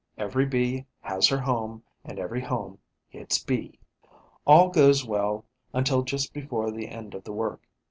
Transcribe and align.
Every 0.17 0.47
Bee 0.47 0.87
has 1.01 1.27
her 1.27 1.37
home 1.37 1.83
and 2.03 2.17
every 2.17 2.41
home 2.41 2.79
its 3.11 3.37
Bee. 3.37 3.77
All 4.47 4.69
goes 4.69 5.05
well 5.05 5.45
until 5.75 6.01
just 6.01 6.33
before 6.33 6.71
the 6.71 6.87
end 6.89 7.13
of 7.13 7.23
the 7.23 7.31
work. 7.31 7.61